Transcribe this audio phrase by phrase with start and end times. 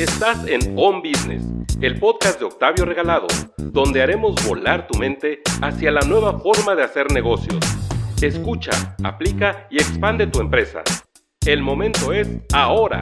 [0.00, 1.44] Estás en On Business,
[1.82, 3.26] el podcast de Octavio Regalado,
[3.58, 7.58] donde haremos volar tu mente hacia la nueva forma de hacer negocios.
[8.22, 10.80] Escucha, aplica y expande tu empresa.
[11.44, 12.98] El momento es ahora.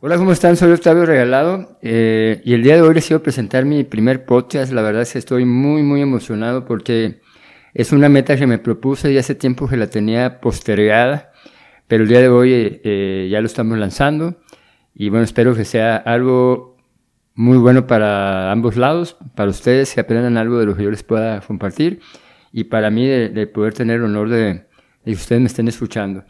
[0.00, 0.56] Hola, ¿cómo están?
[0.56, 4.72] Soy Octavio Regalado eh, y el día de hoy les quiero presentar mi primer podcast.
[4.72, 7.20] La verdad es que estoy muy, muy emocionado porque
[7.74, 11.31] es una meta que me propuse y hace tiempo que la tenía postergada,
[11.92, 14.40] pero el día de hoy eh, eh, ya lo estamos lanzando
[14.94, 16.78] y bueno, espero que sea algo
[17.34, 21.02] muy bueno para ambos lados, para ustedes que aprendan algo de lo que yo les
[21.02, 22.00] pueda compartir
[22.50, 24.64] y para mí de, poder tener el honor de,
[25.04, 26.24] que ustedes me estén escuchando.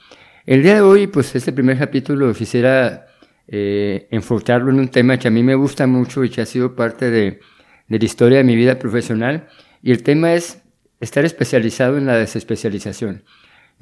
[0.46, 3.06] El día de hoy, pues este primer capítulo quisiera
[3.46, 6.74] eh, enfocarlo en un tema que a mí me gusta mucho y que ha sido
[6.74, 7.38] parte de
[7.86, 9.46] la historia de mi vida profesional.
[9.80, 10.60] Y el tema es
[10.98, 13.22] estar especializado en la desespecialización.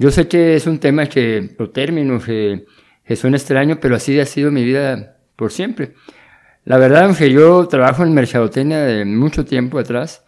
[0.00, 2.64] Yo sé que es un tema que, o término, que,
[3.04, 5.92] que suena extraño, pero así ha sido mi vida por siempre.
[6.64, 10.24] La verdad, aunque yo trabajo en mercadotecnia de mucho tiempo atrás,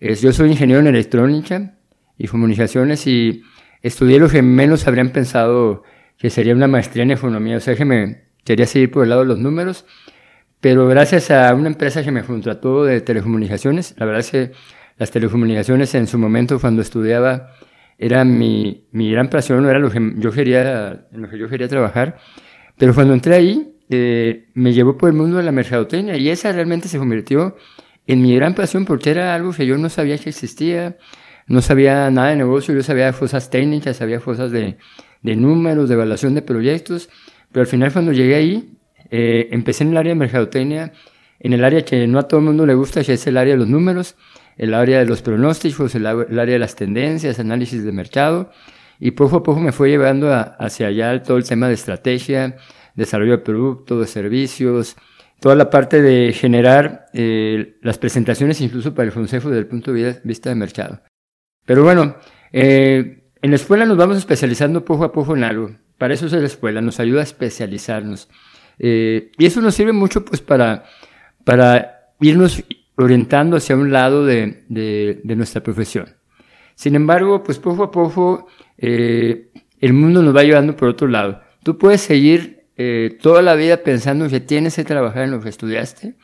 [0.00, 1.76] es, yo soy ingeniero en electrónica
[2.18, 3.44] y comunicaciones y
[3.80, 5.84] estudié lo que menos habrían pensado
[6.18, 7.58] que sería una maestría en economía.
[7.58, 9.84] O sea que me, quería seguir por el lado de los números,
[10.60, 14.50] pero gracias a una empresa que me contrató de telecomunicaciones, la verdad es que
[14.98, 17.52] las telecomunicaciones en su momento cuando estudiaba
[18.02, 21.68] era mi, mi gran pasión, era lo que yo quería, en lo que yo quería
[21.68, 22.18] trabajar,
[22.76, 26.50] pero cuando entré ahí eh, me llevó por el mundo de la mercadotecnia y esa
[26.50, 27.56] realmente se convirtió
[28.08, 30.96] en mi gran pasión porque era algo que yo no sabía que existía,
[31.46, 34.78] no sabía nada de negocio, yo sabía cosas técnicas, sabía cosas de,
[35.22, 37.08] de números, de evaluación de proyectos,
[37.52, 38.78] pero al final cuando llegué ahí,
[39.12, 40.92] eh, empecé en el área de mercadotecnia,
[41.38, 43.54] en el área que no a todo el mundo le gusta, que es el área
[43.54, 44.16] de los números,
[44.56, 48.50] el área de los pronósticos, el, área de las tendencias, análisis de mercado,
[48.98, 52.56] y poco a poco me fue llevando hacia allá todo el tema de estrategia,
[52.94, 54.96] desarrollo de productos, de servicios,
[55.40, 59.92] toda la parte de generar eh, las presentaciones incluso para el consejo desde el punto
[59.92, 61.00] de vista de mercado.
[61.64, 62.16] Pero bueno,
[62.52, 65.70] eh, en la escuela nos vamos especializando poco a poco en algo.
[65.98, 68.28] Para eso es la escuela, nos ayuda a especializarnos.
[68.78, 70.84] Eh, y eso nos sirve mucho pues para,
[71.44, 72.62] para irnos
[72.96, 76.08] orientando hacia un lado de, de, nuestra profesión.
[76.74, 78.46] Sin embargo, pues poco a poco
[78.78, 81.40] eh, el mundo nos va llevando por otro lado.
[81.62, 85.48] Tú puedes seguir eh, toda la vida pensando que tienes que trabajar en lo que
[85.48, 86.14] estudiaste,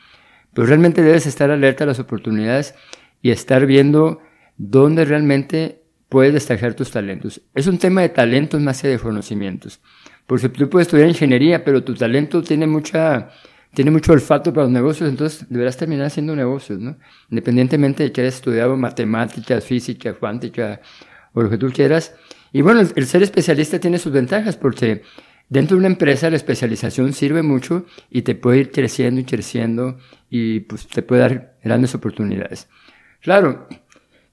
[0.53, 2.75] pero realmente debes estar alerta a las oportunidades
[3.21, 4.19] y estar viendo
[4.57, 7.41] dónde realmente puedes destacar tus talentos.
[7.53, 9.79] Es un tema de talentos más que de conocimientos.
[10.25, 13.29] Porque tú puedes estudiar ingeniería, pero tu talento tiene mucha,
[13.73, 16.97] tiene mucho olfato para los negocios, entonces deberás terminar haciendo negocios, ¿no?
[17.29, 20.81] Independientemente de que hayas estudiado matemáticas, física, cuántica,
[21.33, 22.15] o lo que tú quieras.
[22.51, 25.03] Y bueno, el, ser especialista tiene sus ventajas porque
[25.49, 29.97] dentro de una empresa la especialización sirve mucho y te puede ir creciendo y creciendo
[30.29, 32.67] y pues te puede dar grandes oportunidades.
[33.21, 33.67] Claro,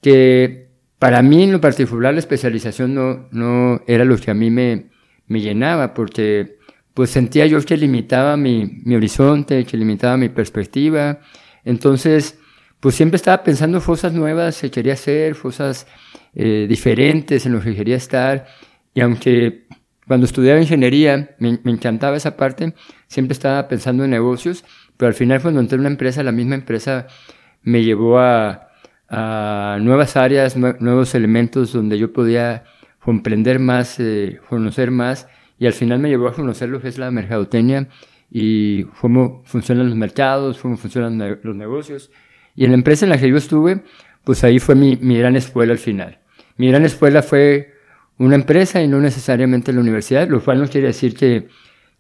[0.01, 4.51] que para mí en lo particular la especialización no, no era lo que a mí
[4.51, 4.87] me,
[5.27, 6.56] me llenaba, porque
[6.97, 11.21] pues sentía yo que limitaba mi, mi horizonte, que limitaba mi perspectiva.
[11.63, 12.39] Entonces,
[12.81, 15.87] pues siempre estaba pensando cosas nuevas que quería hacer, cosas
[16.35, 18.47] eh, diferentes en lo que quería estar.
[18.95, 19.67] Y aunque
[20.07, 22.73] cuando estudiaba ingeniería me, me, encantaba esa parte,
[23.09, 24.65] siempre estaba pensando en negocios,
[24.97, 27.09] pero al final cuando entré en una empresa, la misma empresa
[27.61, 28.71] me llevó a,
[29.11, 32.65] a nuevas áreas, nuevos elementos donde yo podía
[33.01, 35.29] comprender más, eh, conocer más,
[35.59, 37.89] y al final me llevó a conocer lo que es la mercadotecnia
[38.31, 42.11] y cómo funcionan los mercados, cómo funcionan los negocios.
[42.55, 43.83] Y en la empresa en la que yo estuve,
[44.25, 46.19] pues ahí fue mi, mi gran escuela al final.
[46.57, 47.75] Mi gran escuela fue
[48.19, 51.49] una empresa y no necesariamente la universidad, lo cual no quiere decir que,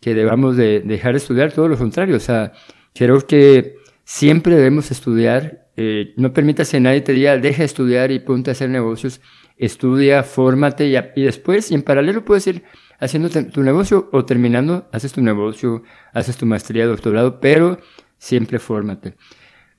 [0.00, 2.16] que debamos de dejar de estudiar, todo lo contrario.
[2.16, 2.52] O sea,
[2.94, 8.10] creo que siempre debemos estudiar eh, no permitas que nadie te diga, deja de estudiar
[8.10, 9.20] y ponte a hacer negocios.
[9.58, 12.62] Estudia, fórmate y, y después, y en paralelo puedes ir
[12.98, 15.82] haciendo tu negocio o terminando, haces tu negocio,
[16.12, 17.78] haces tu maestría, doctorado, pero
[18.18, 19.14] siempre fórmate.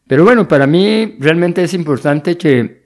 [0.08, 2.84] Pero bueno, para mí realmente es importante que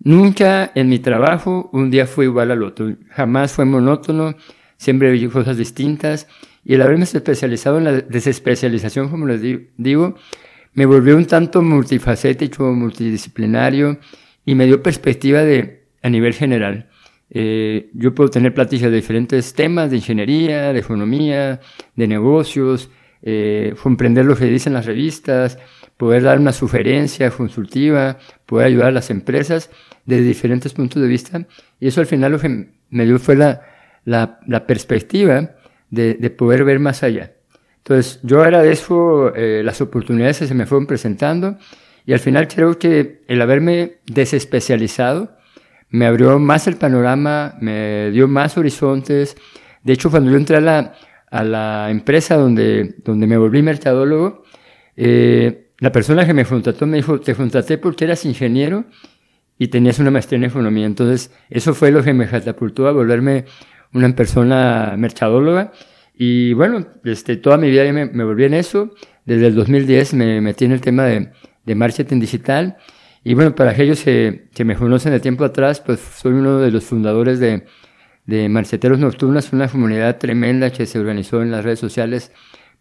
[0.00, 2.96] nunca en mi trabajo un día fue igual al otro.
[3.10, 4.34] Jamás fue monótono,
[4.76, 6.26] siempre vi cosas distintas.
[6.64, 9.42] Y el haberme especializado en la desespecialización, como les
[9.76, 10.14] digo,
[10.72, 13.98] me volvió un tanto multifacético, multidisciplinario
[14.46, 16.88] y me dio perspectiva de, a nivel general.
[17.36, 21.60] Eh, yo puedo tener pláticas de diferentes temas, de ingeniería, de economía,
[21.96, 22.90] de negocios,
[23.22, 25.58] eh, comprender lo que dicen las revistas,
[25.96, 29.68] poder dar una sugerencia consultiva, poder ayudar a las empresas
[30.06, 31.44] desde diferentes puntos de vista.
[31.80, 33.62] Y eso al final lo que me dio fue la,
[34.04, 35.56] la, la perspectiva
[35.90, 37.32] de, de, poder ver más allá.
[37.78, 41.58] Entonces, yo agradezco eh, las oportunidades que se me fueron presentando
[42.06, 45.36] y al final creo que el haberme desespecializado
[45.94, 49.36] me abrió más el panorama, me dio más horizontes.
[49.84, 50.94] De hecho, cuando yo entré a la,
[51.30, 54.42] a la empresa donde, donde me volví mercadólogo,
[54.96, 58.86] eh, la persona que me contrató me dijo, te contraté porque eras ingeniero
[59.56, 60.84] y tenías una maestría en economía.
[60.84, 63.44] Entonces, eso fue lo que me catapultó a volverme
[63.92, 65.70] una persona mercadóloga.
[66.12, 68.92] Y bueno, este, toda mi vida me, volví en eso.
[69.24, 71.30] Desde el 2010 me metí en el tema de,
[71.64, 72.78] de marketing digital.
[73.24, 76.70] Y bueno, para aquellos que, que, me conocen de tiempo atrás, pues soy uno de
[76.70, 77.64] los fundadores de,
[78.26, 82.32] de Marceteros Nocturnas, una comunidad tremenda que se organizó en las redes sociales,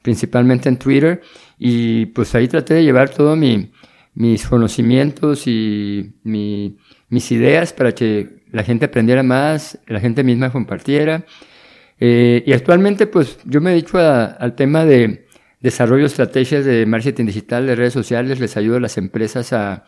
[0.02, 1.22] principalmente en Twitter.
[1.58, 3.72] Y pues ahí traté de llevar todo mi,
[4.16, 6.78] mis conocimientos y mi,
[7.10, 11.26] mis ideas para que la gente aprendiera más, la gente misma compartiera.
[12.00, 15.26] Eh, y actualmente, pues yo me dedico al tema de
[15.62, 19.86] desarrollo de estrategias de marketing digital, de redes sociales, les ayudo a las empresas a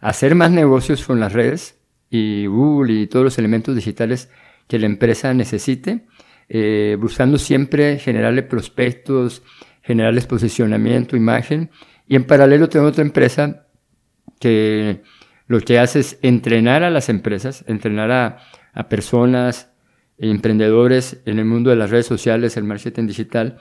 [0.00, 1.78] hacer más negocios con las redes
[2.10, 4.30] y Google y todos los elementos digitales
[4.66, 6.06] que la empresa necesite,
[6.48, 9.42] eh, buscando siempre generarle prospectos,
[9.82, 11.70] generarles posicionamiento, imagen
[12.08, 13.66] y en paralelo tengo otra empresa
[14.40, 15.02] que
[15.46, 18.38] lo que hace es entrenar a las empresas, entrenar a,
[18.72, 19.70] a personas,
[20.18, 23.58] emprendedores en el mundo de las redes sociales, el marketing digital,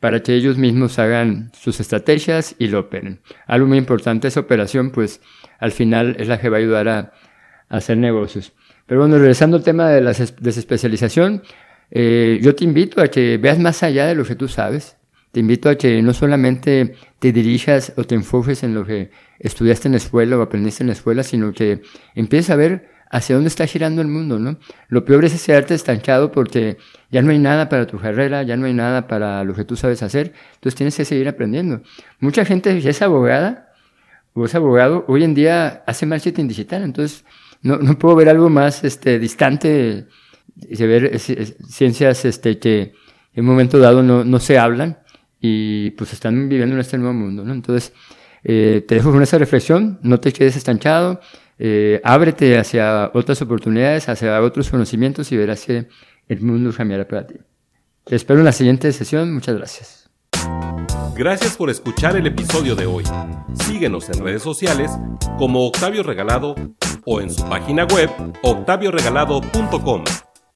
[0.00, 3.20] para que ellos mismos hagan sus estrategias y lo operen.
[3.46, 5.20] Algo muy importante, esa operación, pues
[5.58, 7.12] al final es la que va a ayudar a,
[7.68, 8.52] hacer negocios.
[8.86, 11.42] Pero bueno, regresando al tema de la desespecialización,
[11.90, 14.96] eh, yo te invito a que veas más allá de lo que tú sabes.
[15.32, 19.88] Te invito a que no solamente te dirijas o te enfoques en lo que estudiaste
[19.88, 21.82] en la escuela o aprendiste en la escuela, sino que
[22.14, 24.58] empieces a ver hacia dónde está girando el mundo, ¿no?
[24.88, 26.78] Lo peor es quedarte estancado porque
[27.10, 29.76] ya no hay nada para tu carrera, ya no hay nada para lo que tú
[29.76, 31.82] sabes hacer, entonces tienes que seguir aprendiendo.
[32.20, 33.67] Mucha gente que es abogada
[34.38, 37.24] o es abogado, hoy en día hace marketing digital, entonces
[37.62, 40.06] no, no puedo ver algo más este, distante
[40.54, 42.92] de ver ciencias este, que
[43.34, 44.98] en un momento dado no, no se hablan
[45.40, 47.52] y pues están viviendo en este nuevo mundo, ¿no?
[47.52, 47.92] Entonces,
[48.42, 51.20] eh, te dejo con esa reflexión, no te quedes estanchado,
[51.58, 55.88] eh, ábrete hacia otras oportunidades, hacia otros conocimientos y verás que
[56.28, 57.34] el mundo cambiará para ti.
[58.04, 60.07] Te espero en la siguiente sesión, muchas gracias.
[61.14, 63.04] Gracias por escuchar el episodio de hoy.
[63.66, 64.92] Síguenos en redes sociales
[65.36, 66.54] como Octavio Regalado
[67.04, 68.10] o en su página web
[68.42, 70.04] octavioregalado.com.